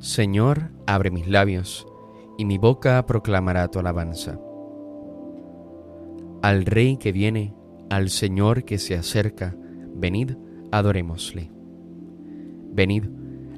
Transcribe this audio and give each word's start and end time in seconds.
Señor, 0.00 0.70
abre 0.86 1.10
mis 1.10 1.28
labios, 1.28 1.86
y 2.38 2.46
mi 2.46 2.56
boca 2.56 3.04
proclamará 3.04 3.68
tu 3.68 3.80
alabanza. 3.80 4.40
Al 6.40 6.64
Rey 6.64 6.96
que 6.96 7.12
viene, 7.12 7.54
al 7.90 8.08
Señor 8.08 8.64
que 8.64 8.78
se 8.78 8.94
acerca, 8.94 9.54
venid, 9.94 10.38
adorémosle. 10.72 11.52
Venid, 12.72 13.10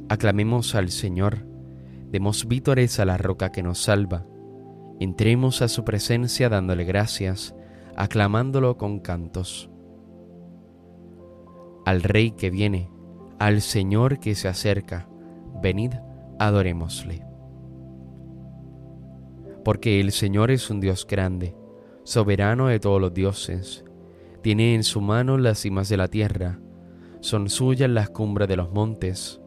aclamemos 0.09 0.75
al 0.75 0.89
Señor, 0.89 1.47
demos 2.11 2.49
vítores 2.49 2.99
a 2.99 3.05
la 3.05 3.19
roca 3.19 3.53
que 3.53 3.63
nos 3.63 3.81
salva, 3.81 4.27
entremos 4.99 5.63
a 5.63 5.69
su 5.69 5.85
presencia 5.85 6.49
dándole 6.49 6.83
gracias, 6.83 7.55
aclamándolo 7.97 8.79
con 8.79 8.99
cantos. 8.99 9.71
Al 11.87 12.03
Rey 12.03 12.33
que 12.33 12.51
viene, 12.51 12.91
al 13.39 13.61
Señor 13.61 14.19
que 14.19 14.35
se 14.35 14.49
acerca, 14.49 15.09
venid, 15.63 15.93
adorémosle. 15.93 16.12
Porque 19.65 20.01
el 20.01 20.11
Señor 20.11 20.51
es 20.51 20.71
un 20.71 20.81
Dios 20.81 21.07
grande, 21.07 21.55
soberano 22.03 22.67
de 22.67 22.81
todos 22.81 23.01
los 23.01 23.15
dioses, 23.15 23.85
tiene 24.43 24.75
en 24.75 24.83
su 24.83 25.01
mano 25.01 25.39
las 25.39 25.61
cimas 25.61 25.89
de 25.89 25.97
la 25.97 26.09
tierra, 26.09 26.59
son 27.21 27.49
suyas 27.49 27.89
las 27.89 28.11
cumbres 28.11 28.49
de 28.49 28.57
los 28.57 28.73
montes, 28.73 29.41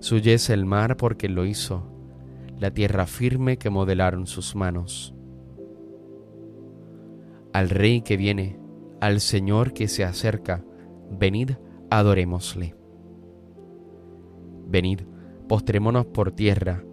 suya 0.00 0.32
es 0.32 0.48
el 0.48 0.64
mar 0.64 0.96
porque 0.96 1.28
lo 1.28 1.44
hizo, 1.44 1.92
la 2.58 2.70
tierra 2.70 3.06
firme 3.06 3.58
que 3.58 3.68
modelaron 3.68 4.26
sus 4.26 4.56
manos. 4.56 5.14
Al 7.52 7.68
Rey 7.68 8.00
que 8.00 8.16
viene, 8.16 8.58
al 9.00 9.20
Señor 9.20 9.74
que 9.74 9.86
se 9.86 10.02
acerca, 10.02 10.64
venid, 11.10 11.52
adorémosle. 11.90 12.74
Venid, 14.66 15.00
postrémonos 15.48 16.06
por 16.06 16.32
tierra, 16.32 16.84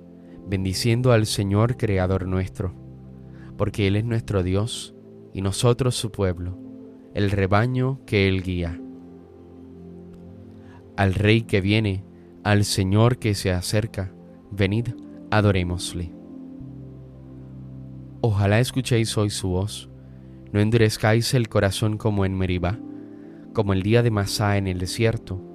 bendiciendo 0.47 1.11
al 1.11 1.25
Señor 1.25 1.77
Creador 1.77 2.27
nuestro, 2.27 2.73
porque 3.57 3.87
Él 3.87 3.95
es 3.95 4.05
nuestro 4.05 4.43
Dios 4.43 4.95
y 5.33 5.41
nosotros 5.41 5.95
su 5.95 6.11
pueblo, 6.11 6.57
el 7.13 7.31
rebaño 7.31 7.99
que 8.05 8.27
Él 8.27 8.41
guía. 8.41 8.79
Al 10.95 11.13
Rey 11.13 11.41
que 11.41 11.61
viene, 11.61 12.05
al 12.43 12.63
Señor 12.63 13.17
que 13.17 13.35
se 13.35 13.51
acerca, 13.51 14.13
venid, 14.51 14.89
adorémosle. 15.31 16.13
Ojalá 18.21 18.59
escuchéis 18.59 19.17
hoy 19.17 19.29
su 19.29 19.49
voz, 19.49 19.89
no 20.51 20.61
endurezcáis 20.61 21.33
el 21.33 21.49
corazón 21.49 21.97
como 21.97 22.25
en 22.25 22.37
Meribá, 22.37 22.79
como 23.53 23.73
el 23.73 23.83
día 23.83 24.03
de 24.03 24.11
Masá 24.11 24.57
en 24.57 24.67
el 24.67 24.79
desierto, 24.79 25.54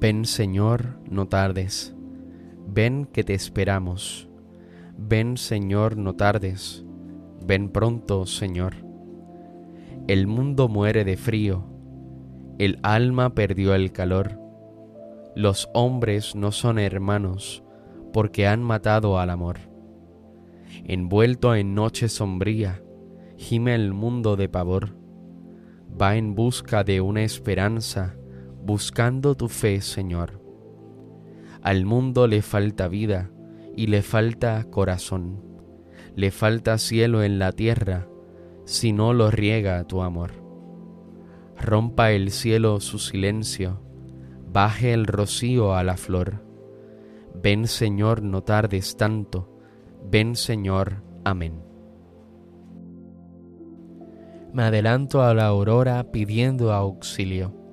Ven 0.00 0.24
Señor, 0.26 0.98
no 1.08 1.28
tardes, 1.28 1.94
ven 2.66 3.06
que 3.06 3.24
te 3.24 3.32
esperamos. 3.32 4.28
Ven 4.98 5.36
Señor, 5.36 5.96
no 5.96 6.14
tardes, 6.14 6.84
ven 7.46 7.70
pronto 7.70 8.26
Señor. 8.26 8.74
El 10.06 10.26
mundo 10.26 10.68
muere 10.68 11.04
de 11.04 11.16
frío, 11.16 11.64
el 12.58 12.78
alma 12.82 13.34
perdió 13.34 13.74
el 13.74 13.92
calor. 13.92 14.38
Los 15.34 15.70
hombres 15.72 16.34
no 16.34 16.52
son 16.52 16.78
hermanos 16.78 17.64
porque 18.12 18.46
han 18.46 18.62
matado 18.62 19.18
al 19.18 19.30
amor. 19.30 19.58
Envuelto 20.84 21.54
en 21.54 21.74
noche 21.74 22.08
sombría, 22.08 22.82
gime 23.36 23.74
el 23.74 23.94
mundo 23.94 24.36
de 24.36 24.48
pavor. 24.48 24.96
Va 26.00 26.16
en 26.16 26.34
busca 26.34 26.84
de 26.84 27.00
una 27.00 27.22
esperanza 27.22 28.16
buscando 28.64 29.34
tu 29.34 29.48
fe, 29.48 29.82
Señor. 29.82 30.40
Al 31.62 31.84
mundo 31.84 32.26
le 32.26 32.40
falta 32.40 32.88
vida 32.88 33.30
y 33.76 33.88
le 33.88 34.00
falta 34.00 34.64
corazón, 34.70 35.42
le 36.16 36.30
falta 36.30 36.78
cielo 36.78 37.22
en 37.22 37.38
la 37.38 37.52
tierra 37.52 38.08
si 38.64 38.92
no 38.92 39.12
lo 39.12 39.30
riega 39.30 39.84
tu 39.84 40.00
amor. 40.00 40.32
Rompa 41.60 42.12
el 42.12 42.30
cielo 42.30 42.80
su 42.80 42.98
silencio, 42.98 43.82
baje 44.50 44.94
el 44.94 45.06
rocío 45.06 45.74
a 45.74 45.84
la 45.84 45.98
flor. 45.98 46.42
Ven 47.34 47.66
Señor, 47.66 48.22
no 48.22 48.42
tardes 48.44 48.96
tanto, 48.96 49.58
ven 50.10 50.36
Señor, 50.36 51.02
amén. 51.22 51.62
Me 54.54 54.62
adelanto 54.62 55.22
a 55.22 55.34
la 55.34 55.46
aurora 55.46 56.12
pidiendo 56.12 56.72
auxilio 56.72 57.63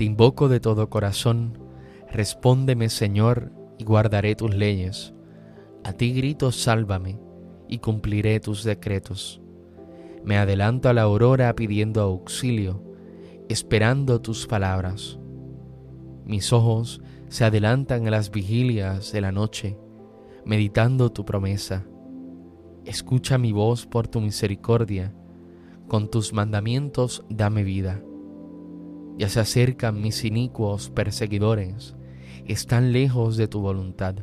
te 0.00 0.06
invoco 0.06 0.48
de 0.48 0.60
todo 0.60 0.88
corazón, 0.88 1.58
respóndeme 2.10 2.88
Señor 2.88 3.52
y 3.76 3.84
guardaré 3.84 4.34
tus 4.34 4.54
leyes. 4.54 5.12
A 5.84 5.92
ti 5.92 6.14
grito, 6.14 6.52
sálvame 6.52 7.20
y 7.68 7.80
cumpliré 7.80 8.40
tus 8.40 8.64
decretos. 8.64 9.42
Me 10.24 10.38
adelanto 10.38 10.88
a 10.88 10.94
la 10.94 11.02
aurora 11.02 11.54
pidiendo 11.54 12.00
auxilio, 12.00 12.82
esperando 13.50 14.22
tus 14.22 14.46
palabras. 14.46 15.18
Mis 16.24 16.50
ojos 16.54 17.02
se 17.28 17.44
adelantan 17.44 18.06
a 18.08 18.10
las 18.10 18.30
vigilias 18.30 19.12
de 19.12 19.20
la 19.20 19.32
noche, 19.32 19.76
meditando 20.46 21.12
tu 21.12 21.26
promesa. 21.26 21.84
Escucha 22.86 23.36
mi 23.36 23.52
voz 23.52 23.86
por 23.86 24.08
tu 24.08 24.22
misericordia, 24.22 25.12
con 25.88 26.10
tus 26.10 26.32
mandamientos 26.32 27.22
dame 27.28 27.64
vida. 27.64 28.02
Ya 29.20 29.28
se 29.28 29.38
acercan 29.38 30.00
mis 30.00 30.24
inicuos 30.24 30.88
perseguidores, 30.88 31.94
están 32.46 32.90
lejos 32.90 33.36
de 33.36 33.48
tu 33.48 33.60
voluntad. 33.60 34.14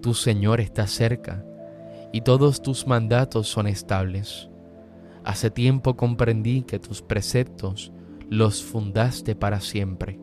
Tu 0.00 0.14
Señor 0.14 0.62
está 0.62 0.86
cerca 0.86 1.44
y 2.10 2.22
todos 2.22 2.62
tus 2.62 2.86
mandatos 2.86 3.46
son 3.46 3.66
estables. 3.66 4.48
Hace 5.22 5.50
tiempo 5.50 5.98
comprendí 5.98 6.62
que 6.62 6.78
tus 6.78 7.02
preceptos 7.02 7.92
los 8.30 8.62
fundaste 8.64 9.36
para 9.36 9.60
siempre. 9.60 10.18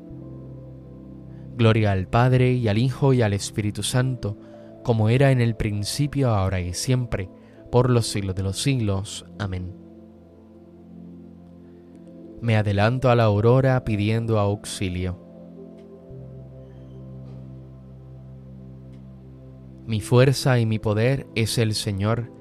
Gloria 1.56 1.92
al 1.92 2.08
Padre 2.08 2.54
y 2.54 2.68
al 2.68 2.80
Hijo 2.80 3.14
y 3.14 3.22
al 3.22 3.34
Espíritu 3.34 3.84
Santo, 3.84 4.40
como 4.84 5.08
era 5.08 5.30
en 5.30 5.40
el 5.40 5.56
principio, 5.56 6.32
ahora 6.32 6.62
y 6.62 6.74
siempre, 6.74 7.30
por 7.72 7.92
los 7.92 8.08
siglos 8.08 8.34
de 8.34 8.42
los 8.42 8.60
siglos. 8.60 9.24
Amén 9.38 9.85
me 12.46 12.58
adelanto 12.58 13.10
a 13.10 13.16
la 13.16 13.24
aurora 13.24 13.84
pidiendo 13.84 14.38
auxilio. 14.38 15.20
Mi 19.88 20.00
fuerza 20.00 20.60
y 20.60 20.68
mi 20.68 20.78
poder 20.78 21.26
es 21.34 21.58
el 21.58 21.74
Señor, 21.74 22.32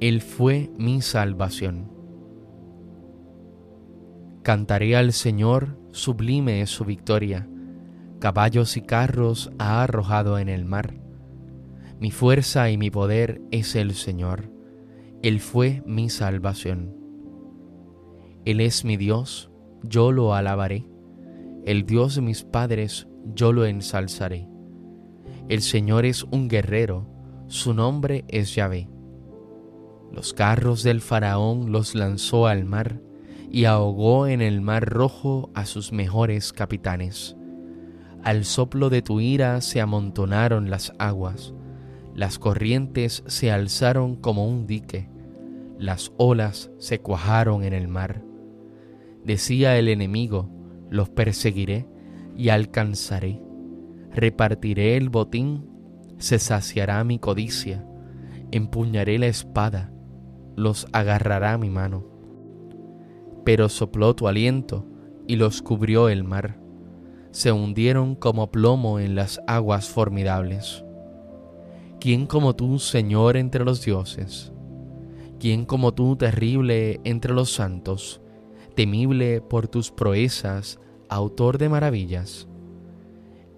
Él 0.00 0.20
fue 0.20 0.68
mi 0.78 1.00
salvación. 1.00 1.92
Cantaré 4.42 4.96
al 4.96 5.12
Señor, 5.12 5.78
sublime 5.92 6.60
es 6.62 6.70
su 6.70 6.84
victoria, 6.84 7.48
caballos 8.18 8.76
y 8.76 8.82
carros 8.82 9.52
ha 9.60 9.84
arrojado 9.84 10.40
en 10.40 10.48
el 10.48 10.64
mar. 10.64 10.94
Mi 12.00 12.10
fuerza 12.10 12.68
y 12.68 12.78
mi 12.78 12.90
poder 12.90 13.40
es 13.52 13.76
el 13.76 13.94
Señor, 13.94 14.50
Él 15.22 15.38
fue 15.38 15.84
mi 15.86 16.10
salvación. 16.10 16.96
Él 18.44 18.60
es 18.60 18.84
mi 18.84 18.96
Dios, 18.96 19.51
yo 19.82 20.12
lo 20.12 20.34
alabaré. 20.34 20.86
El 21.64 21.86
Dios 21.86 22.16
de 22.16 22.22
mis 22.22 22.44
padres, 22.44 23.06
yo 23.34 23.52
lo 23.52 23.66
ensalzaré. 23.66 24.48
El 25.48 25.62
Señor 25.62 26.06
es 26.06 26.24
un 26.24 26.48
guerrero, 26.48 27.06
su 27.46 27.74
nombre 27.74 28.24
es 28.28 28.54
Yahvé. 28.54 28.88
Los 30.12 30.32
carros 30.32 30.82
del 30.82 31.00
faraón 31.00 31.72
los 31.72 31.94
lanzó 31.94 32.46
al 32.46 32.64
mar 32.64 33.00
y 33.50 33.64
ahogó 33.66 34.26
en 34.26 34.40
el 34.40 34.60
mar 34.60 34.88
rojo 34.88 35.50
a 35.54 35.66
sus 35.66 35.92
mejores 35.92 36.52
capitanes. 36.52 37.36
Al 38.22 38.44
soplo 38.44 38.88
de 38.88 39.02
tu 39.02 39.20
ira 39.20 39.60
se 39.60 39.80
amontonaron 39.80 40.70
las 40.70 40.92
aguas, 40.98 41.54
las 42.14 42.38
corrientes 42.38 43.24
se 43.26 43.50
alzaron 43.50 44.16
como 44.16 44.46
un 44.46 44.66
dique, 44.66 45.08
las 45.78 46.12
olas 46.18 46.70
se 46.78 47.00
cuajaron 47.00 47.64
en 47.64 47.72
el 47.72 47.88
mar. 47.88 48.22
Decía 49.24 49.78
el 49.78 49.88
enemigo, 49.88 50.50
los 50.90 51.08
perseguiré 51.08 51.86
y 52.36 52.48
alcanzaré, 52.48 53.40
repartiré 54.10 54.96
el 54.96 55.10
botín, 55.10 55.68
se 56.18 56.38
saciará 56.38 57.04
mi 57.04 57.18
codicia, 57.18 57.86
empuñaré 58.50 59.18
la 59.18 59.26
espada, 59.26 59.92
los 60.56 60.88
agarrará 60.92 61.56
mi 61.56 61.70
mano. 61.70 62.04
Pero 63.44 63.68
sopló 63.68 64.14
tu 64.14 64.28
aliento 64.28 64.86
y 65.26 65.36
los 65.36 65.62
cubrió 65.62 66.08
el 66.08 66.24
mar, 66.24 66.58
se 67.30 67.52
hundieron 67.52 68.14
como 68.14 68.50
plomo 68.50 68.98
en 68.98 69.14
las 69.14 69.40
aguas 69.46 69.88
formidables. 69.88 70.84
¿Quién 72.00 72.26
como 72.26 72.56
tú, 72.56 72.80
Señor, 72.80 73.36
entre 73.36 73.64
los 73.64 73.84
dioses? 73.84 74.52
¿Quién 75.38 75.64
como 75.64 75.94
tú, 75.94 76.16
terrible 76.16 77.00
entre 77.04 77.32
los 77.32 77.52
santos, 77.52 78.20
temible 78.74 79.40
por 79.40 79.68
tus 79.68 79.90
proezas, 79.90 80.80
autor 81.08 81.58
de 81.58 81.68
maravillas? 81.68 82.48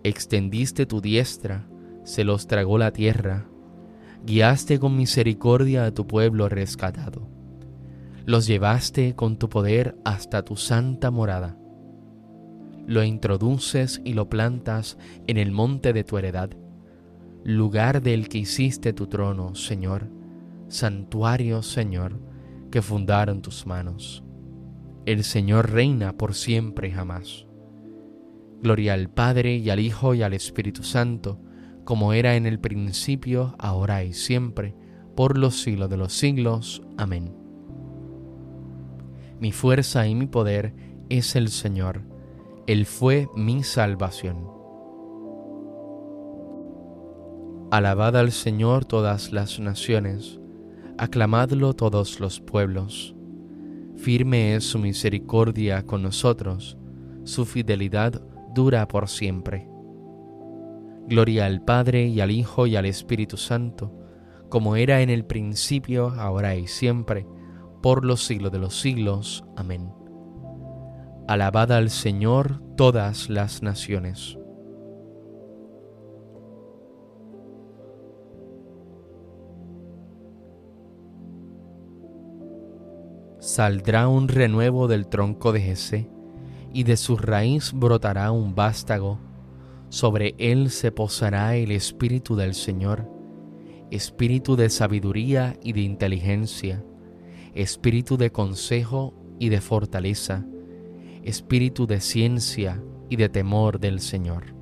Extendiste 0.03 0.87
tu 0.87 1.01
diestra, 1.01 1.67
se 2.05 2.25
los 2.25 2.47
tragó 2.47 2.77
la 2.79 2.93
tierra, 2.93 3.47
guiaste 4.27 4.79
con 4.79 4.97
misericordia 4.97 5.87
a 5.87 5.91
tu 5.93 6.07
pueblo 6.07 6.49
rescatado. 6.49 7.29
Los 8.27 8.47
llevaste 8.47 9.15
con 9.15 9.39
tu 9.39 9.49
poder 9.49 9.97
hasta 10.05 10.45
tu 10.45 10.57
santa 10.57 11.11
morada. 11.11 11.59
Lo 12.87 13.03
introduces 13.03 14.01
y 14.05 14.13
lo 14.15 14.29
plantas 14.29 14.99
en 15.27 15.39
el 15.39 15.53
monte 15.53 15.93
de 15.93 16.05
tu 16.05 16.19
heredad, 16.19 16.51
lugar 17.45 18.03
del 18.03 18.29
que 18.29 18.39
hiciste 18.39 18.93
tu 18.93 19.07
trono, 19.07 19.55
Señor, 19.55 20.09
santuario, 20.69 21.63
Señor, 21.63 22.19
que 22.71 22.83
fundaron 22.83 23.43
tus 23.43 23.67
manos. 23.67 24.25
El 25.07 25.23
Señor 25.23 25.71
reina 25.71 26.17
por 26.17 26.35
siempre 26.35 26.89
y 26.89 26.91
jamás. 26.93 27.47
Gloria 28.63 28.95
al 28.95 29.11
Padre 29.11 29.57
y 29.57 29.69
al 29.69 29.79
Hijo 29.81 30.15
y 30.15 30.23
al 30.23 30.33
Espíritu 30.33 30.83
Santo, 30.83 31.39
como 31.85 32.15
era 32.15 32.37
en 32.37 32.47
el 32.47 32.59
principio, 32.59 33.55
ahora 33.59 34.03
y 34.03 34.15
siempre, 34.15 34.75
por 35.15 35.37
los 35.37 35.61
siglos 35.61 35.91
de 35.91 35.99
los 35.99 36.15
siglos. 36.15 36.83
Amén. 36.97 37.37
Mi 39.41 39.53
fuerza 39.53 40.07
y 40.07 40.15
mi 40.15 40.27
poder 40.27 40.73
es 41.11 41.37
el 41.37 41.51
Señor, 41.51 42.01
Él 42.67 42.87
fue 42.87 43.29
mi 43.37 43.63
salvación. 43.63 44.49
Alabad 47.71 48.17
al 48.17 48.33
Señor 48.33 48.87
todas 48.87 49.33
las 49.33 49.61
naciones, 49.61 50.41
aclamadlo 50.97 51.75
todos 51.75 52.21
los 52.21 52.41
pueblos. 52.41 53.15
Firme 53.97 54.55
es 54.55 54.65
su 54.65 54.79
misericordia 54.79 55.85
con 55.87 56.03
nosotros, 56.03 56.77
su 57.25 57.45
fidelidad 57.47 58.23
dura 58.55 58.87
por 58.89 59.09
siempre. 59.09 59.69
Gloria 61.07 61.47
al 61.47 61.63
Padre 61.65 62.07
y 62.07 62.21
al 62.21 62.31
Hijo 62.31 62.67
y 62.67 62.77
al 62.77 62.87
Espíritu 62.87 63.37
Santo, 63.37 63.93
como 64.49 64.77
era 64.77 65.01
en 65.01 65.11
el 65.11 65.25
principio, 65.25 66.09
ahora 66.11 66.57
y 66.57 66.67
siempre, 66.67 67.27
por 67.83 68.05
los 68.05 68.25
siglos 68.25 68.53
de 68.53 68.59
los 68.59 68.81
siglos. 68.81 69.45
Amén. 69.57 69.93
Alabad 71.27 71.73
al 71.73 71.91
Señor 71.91 72.63
todas 72.77 73.31
las 73.31 73.63
naciones. 73.63 74.39
Saldrá 83.45 84.09
un 84.09 84.29
renuevo 84.29 84.89
del 84.89 85.07
tronco 85.07 85.53
de 85.53 85.61
Jesé, 85.61 86.09
y 86.73 86.85
de 86.85 86.97
su 86.97 87.19
raíz 87.19 87.75
brotará 87.75 88.33
un 88.33 88.55
vástago 88.55 89.19
sobre 89.91 90.35
él 90.39 90.71
se 90.71 90.91
posará 90.91 91.55
el 91.55 91.71
Espíritu 91.71 92.37
del 92.37 92.55
Señor, 92.55 93.07
Espíritu 93.91 94.57
de 94.57 94.71
sabiduría 94.71 95.59
y 95.63 95.75
de 95.75 95.83
inteligencia, 95.83 96.83
Espíritu 97.55 98.17
de 98.17 98.33
consejo 98.33 99.13
y 99.39 99.51
de 99.51 99.61
fortaleza, 99.61 100.47
Espíritu 101.23 101.87
de 101.87 102.01
ciencia 102.01 102.83
y 103.11 103.17
de 103.17 103.29
temor 103.29 103.79
del 103.79 104.01
Señor. 104.01 104.55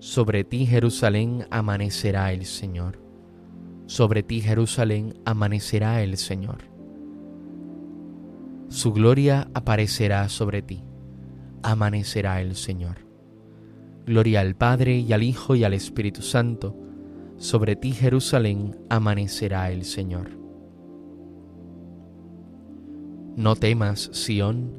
Sobre 0.00 0.42
ti 0.42 0.66
Jerusalén 0.66 1.46
amanecerá 1.48 2.32
el 2.32 2.44
Señor, 2.44 3.07
sobre 3.88 4.22
ti 4.22 4.40
Jerusalén 4.40 5.14
amanecerá 5.24 6.00
el 6.02 6.16
Señor 6.16 6.78
su 8.68 8.92
gloria 8.92 9.48
aparecerá 9.54 10.28
sobre 10.28 10.60
ti. 10.60 10.84
Amanecerá 11.62 12.42
el 12.42 12.54
Señor. 12.54 12.98
Gloria 14.06 14.40
al 14.40 14.56
Padre 14.56 14.98
y 14.98 15.12
al 15.12 15.22
Hijo 15.22 15.54
y 15.54 15.64
al 15.64 15.72
Espíritu 15.72 16.20
Santo. 16.20 16.76
Sobre 17.38 17.76
ti, 17.76 17.92
Jerusalén, 17.92 18.76
amanecerá 18.90 19.70
el 19.70 19.84
Señor. 19.84 20.30
No 23.36 23.56
temas, 23.56 24.10
Sión, 24.12 24.74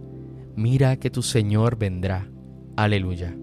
mira 0.56 0.98
que 0.98 1.10
tu 1.10 1.24
Señor 1.24 1.78
vendrá. 1.78 2.30
Aleluya. 2.76 3.36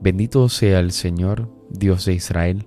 Bendito 0.00 0.48
sea 0.48 0.80
el 0.80 0.90
Señor, 0.90 1.52
Dios 1.70 2.04
de 2.06 2.14
Israel, 2.14 2.66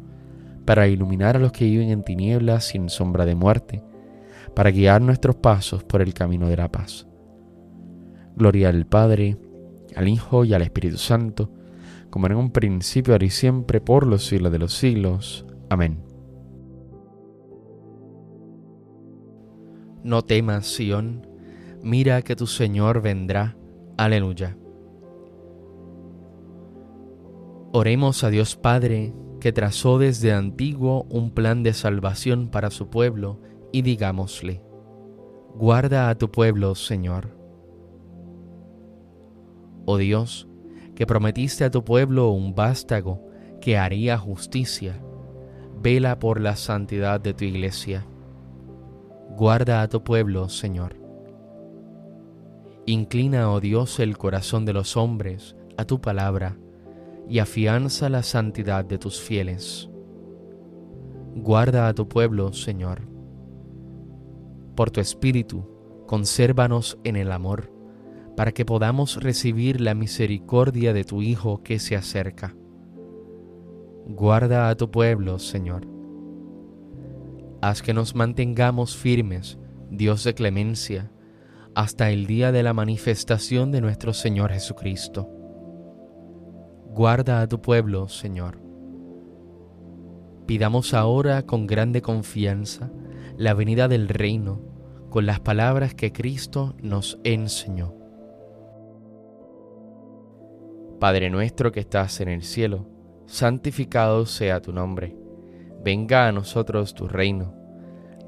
para 0.71 0.87
iluminar 0.87 1.35
a 1.35 1.39
los 1.39 1.51
que 1.51 1.65
viven 1.65 1.89
en 1.89 2.01
tinieblas 2.01 2.63
sin 2.63 2.87
sombra 2.87 3.25
de 3.25 3.35
muerte, 3.35 3.83
para 4.55 4.71
guiar 4.71 5.01
nuestros 5.01 5.35
pasos 5.35 5.83
por 5.83 6.01
el 6.01 6.13
camino 6.13 6.47
de 6.47 6.55
la 6.55 6.71
paz. 6.71 7.07
Gloria 8.37 8.69
al 8.69 8.85
Padre, 8.85 9.37
al 9.97 10.07
Hijo 10.07 10.45
y 10.45 10.53
al 10.53 10.61
Espíritu 10.61 10.95
Santo, 10.95 11.51
como 12.09 12.27
en 12.27 12.35
un 12.35 12.51
principio, 12.51 13.13
ahora 13.13 13.25
y 13.25 13.31
siempre, 13.31 13.81
por 13.81 14.07
los 14.07 14.25
siglos 14.25 14.49
de 14.53 14.59
los 14.59 14.73
siglos. 14.73 15.45
Amén. 15.69 16.01
No 20.05 20.21
temas, 20.21 20.67
Sión, 20.67 21.27
mira 21.83 22.21
que 22.21 22.37
tu 22.37 22.47
Señor 22.47 23.01
vendrá. 23.01 23.57
Aleluya. 23.97 24.55
Oremos 27.73 28.23
a 28.23 28.29
Dios 28.29 28.55
Padre, 28.55 29.13
que 29.41 29.51
trazó 29.51 29.97
desde 29.97 30.31
antiguo 30.31 31.07
un 31.09 31.31
plan 31.31 31.63
de 31.63 31.73
salvación 31.73 32.47
para 32.49 32.69
su 32.69 32.89
pueblo, 32.89 33.39
y 33.71 33.81
digámosle, 33.81 34.61
guarda 35.55 36.09
a 36.09 36.15
tu 36.15 36.29
pueblo, 36.29 36.75
Señor. 36.75 37.35
Oh 39.85 39.97
Dios, 39.97 40.47
que 40.93 41.07
prometiste 41.07 41.63
a 41.63 41.71
tu 41.71 41.83
pueblo 41.83 42.29
un 42.29 42.53
vástago 42.53 43.27
que 43.59 43.79
haría 43.79 44.17
justicia, 44.19 45.01
vela 45.81 46.19
por 46.19 46.39
la 46.39 46.55
santidad 46.55 47.19
de 47.19 47.33
tu 47.33 47.43
iglesia. 47.43 48.05
Guarda 49.35 49.81
a 49.81 49.89
tu 49.89 50.03
pueblo, 50.03 50.49
Señor. 50.49 50.97
Inclina, 52.85 53.51
oh 53.51 53.59
Dios, 53.59 53.99
el 53.99 54.19
corazón 54.19 54.65
de 54.65 54.73
los 54.73 54.95
hombres 54.95 55.55
a 55.77 55.85
tu 55.85 55.99
palabra 55.99 56.57
y 57.31 57.39
afianza 57.39 58.09
la 58.09 58.23
santidad 58.23 58.83
de 58.83 58.97
tus 58.97 59.21
fieles. 59.21 59.89
Guarda 61.33 61.87
a 61.87 61.93
tu 61.93 62.09
pueblo, 62.09 62.51
Señor. 62.51 63.07
Por 64.75 64.91
tu 64.91 64.99
Espíritu, 64.99 65.65
consérvanos 66.07 66.99
en 67.05 67.15
el 67.15 67.31
amor, 67.31 67.71
para 68.35 68.51
que 68.51 68.65
podamos 68.65 69.23
recibir 69.23 69.79
la 69.79 69.93
misericordia 69.93 70.91
de 70.91 71.05
tu 71.05 71.21
Hijo 71.21 71.63
que 71.63 71.79
se 71.79 71.95
acerca. 71.95 72.53
Guarda 74.07 74.67
a 74.67 74.75
tu 74.75 74.91
pueblo, 74.91 75.39
Señor. 75.39 75.87
Haz 77.61 77.81
que 77.81 77.93
nos 77.93 78.13
mantengamos 78.13 78.97
firmes, 78.97 79.57
Dios 79.89 80.25
de 80.25 80.33
clemencia, 80.33 81.13
hasta 81.75 82.11
el 82.11 82.27
día 82.27 82.51
de 82.51 82.63
la 82.63 82.73
manifestación 82.73 83.71
de 83.71 83.79
nuestro 83.79 84.11
Señor 84.11 84.51
Jesucristo. 84.51 85.40
Guarda 86.93 87.39
a 87.41 87.47
tu 87.47 87.61
pueblo, 87.61 88.09
Señor. 88.09 88.59
Pidamos 90.45 90.93
ahora 90.93 91.45
con 91.45 91.65
grande 91.65 92.01
confianza 92.01 92.91
la 93.37 93.53
venida 93.53 93.87
del 93.87 94.09
reino 94.09 94.59
con 95.09 95.25
las 95.25 95.39
palabras 95.39 95.95
que 95.95 96.11
Cristo 96.11 96.75
nos 96.81 97.17
enseñó. 97.23 97.95
Padre 100.99 101.29
nuestro 101.29 101.71
que 101.71 101.79
estás 101.79 102.19
en 102.19 102.27
el 102.27 102.43
cielo, 102.43 102.89
santificado 103.25 104.25
sea 104.25 104.61
tu 104.61 104.73
nombre. 104.73 105.15
Venga 105.81 106.27
a 106.27 106.33
nosotros 106.33 106.93
tu 106.93 107.07
reino. 107.07 107.55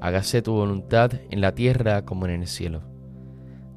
Hágase 0.00 0.40
tu 0.40 0.54
voluntad 0.54 1.12
en 1.28 1.42
la 1.42 1.54
tierra 1.54 2.06
como 2.06 2.24
en 2.26 2.40
el 2.40 2.46
cielo. 2.46 2.80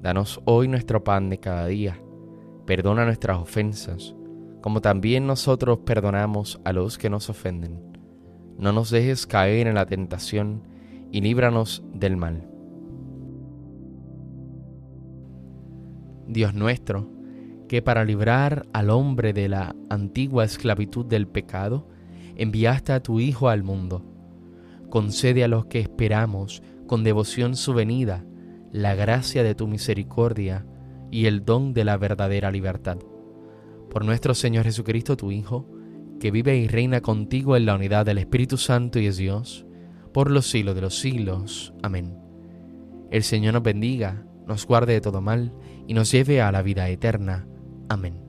Danos 0.02 0.40
hoy 0.46 0.70
nuestro 0.70 1.04
pan 1.04 1.30
de 1.30 1.42
cada 1.42 1.68
día. 1.68 2.02
Perdona 2.66 3.04
nuestras 3.04 3.38
ofensas, 3.38 4.16
como 4.68 4.82
también 4.82 5.26
nosotros 5.26 5.80
perdonamos 5.86 6.60
a 6.66 6.74
los 6.74 6.98
que 6.98 7.10
nos 7.10 7.30
ofenden. 7.30 7.80
No 8.58 8.74
nos 8.74 8.90
dejes 8.90 9.26
caer 9.26 9.66
en 9.68 9.76
la 9.76 9.86
tentación 9.86 10.62
y 11.10 11.22
líbranos 11.22 11.86
del 11.94 12.18
mal. 12.18 12.50
Dios 16.28 16.54
nuestro, 16.54 17.10
que 17.70 17.82
para 17.82 18.04
librar 18.04 18.68
al 18.74 18.90
hombre 18.90 19.32
de 19.32 19.48
la 19.48 19.74
antigua 19.90 20.44
esclavitud 20.44 21.06
del 21.06 21.30
pecado, 21.30 21.88
enviaste 22.36 22.92
a 22.92 23.02
tu 23.02 23.22
Hijo 23.22 23.48
al 23.48 23.64
mundo. 23.64 24.04
Concede 24.90 25.46
a 25.46 25.48
los 25.48 25.68
que 25.68 25.80
esperamos 25.80 26.62
con 26.88 27.06
devoción 27.06 27.56
su 27.56 27.74
venida 27.74 28.26
la 28.74 28.96
gracia 28.96 29.44
de 29.44 29.56
tu 29.56 29.66
misericordia 29.66 30.66
y 31.10 31.28
el 31.28 31.46
don 31.46 31.74
de 31.74 31.86
la 31.86 31.96
verdadera 31.96 32.52
libertad. 32.52 32.98
Por 33.98 34.06
nuestro 34.06 34.36
Señor 34.36 34.66
Jesucristo, 34.66 35.18
tu 35.18 35.32
Hijo, 35.32 35.68
que 36.20 36.30
vive 36.30 36.56
y 36.56 36.68
reina 36.68 37.02
contigo 37.02 37.58
en 37.58 37.66
la 37.66 37.74
unidad 37.74 38.06
del 38.06 38.20
Espíritu 38.20 38.56
Santo 38.56 39.00
y 39.00 39.08
es 39.08 39.18
Dios, 39.18 39.66
por 40.14 40.30
los 40.30 40.48
siglos 40.48 40.76
de 40.76 40.82
los 40.82 41.00
siglos. 41.00 41.74
Amén. 41.82 42.16
El 43.10 43.24
Señor 43.24 43.56
nos 43.56 43.64
bendiga, 43.64 44.24
nos 44.46 44.68
guarde 44.68 44.94
de 44.94 45.02
todo 45.02 45.20
mal 45.20 45.52
y 45.88 45.96
nos 45.96 46.12
lleve 46.12 46.44
a 46.44 46.52
la 46.52 46.62
vida 46.62 46.88
eterna. 46.90 47.48
Amén. 47.90 48.27